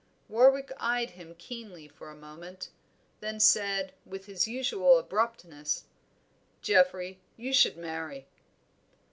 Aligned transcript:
Warwick 0.27 0.71
eyed 0.77 1.11
him 1.11 1.35
keenly 1.37 1.87
for 1.87 2.09
a 2.09 2.15
moment, 2.15 2.71
then 3.19 3.39
said, 3.39 3.93
with 4.03 4.25
his 4.25 4.47
usual 4.47 4.97
abruptness 4.97 5.83
"Geoffrey, 6.63 7.21
you 7.37 7.53
should 7.53 7.77
marry." 7.77 8.25